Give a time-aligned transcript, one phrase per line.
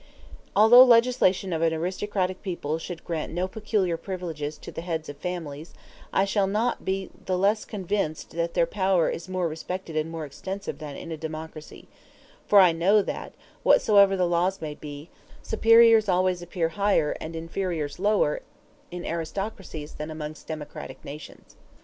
[0.55, 5.09] Although the legislation of an aristocratic people should grant no peculiar privileges to the heads
[5.09, 5.75] of families;
[6.11, 10.25] I shall not be the less convinced that their power is more respected and more
[10.25, 11.87] extensive than in a democracy;
[12.47, 15.11] for I know that, whatsoever the laws may be,
[15.43, 18.41] superiors always appear higher and inferiors lower
[18.89, 21.55] in aristocracies than amongst democratic nations.